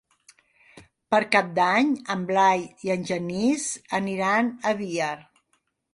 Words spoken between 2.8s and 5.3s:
i en Genís aniran a Biar.